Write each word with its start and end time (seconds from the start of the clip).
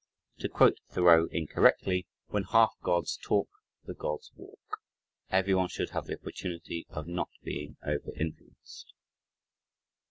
To 0.39 0.49
quote 0.49 0.79
Thoreau 0.89 1.27
incorrectly: 1.27 2.07
"When 2.29 2.41
half 2.45 2.71
Gods 2.81 3.19
talk, 3.21 3.47
the 3.85 3.93
Gods 3.93 4.31
walk!" 4.35 4.79
Everyone 5.29 5.67
should 5.67 5.91
have 5.91 6.07
the 6.07 6.17
opportunity 6.17 6.87
of 6.89 7.05
not 7.05 7.29
being 7.43 7.77
over 7.85 8.11
influenced. 8.15 8.93